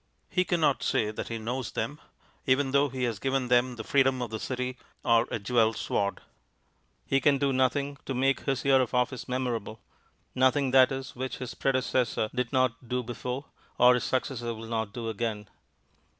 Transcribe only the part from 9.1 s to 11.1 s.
memorable; nothing that